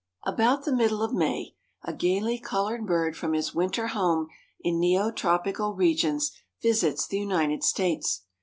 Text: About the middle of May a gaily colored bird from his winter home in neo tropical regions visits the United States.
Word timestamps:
About 0.25 0.65
the 0.65 0.71
middle 0.75 1.03
of 1.03 1.13
May 1.13 1.53
a 1.83 1.93
gaily 1.93 2.39
colored 2.39 2.87
bird 2.87 3.15
from 3.15 3.33
his 3.33 3.53
winter 3.53 3.89
home 3.89 4.29
in 4.59 4.79
neo 4.79 5.11
tropical 5.11 5.75
regions 5.75 6.31
visits 6.59 7.05
the 7.05 7.19
United 7.19 7.63
States. 7.63 8.23